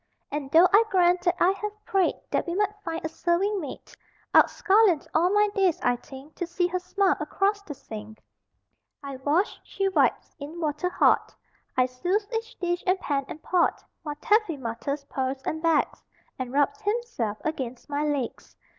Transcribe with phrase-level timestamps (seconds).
[0.31, 3.91] And though I grant that I have prayed That we might find a serving maid,
[4.33, 8.19] I'd scullion all my days, I think, To see Her smile across the sink!
[9.03, 10.35] I wash, She wipes.
[10.39, 11.35] In water hot
[11.77, 16.03] I souse each dish and pan and pot; While Taffy mutters, purrs, and begs,
[16.39, 18.55] And rubs himself against my legs.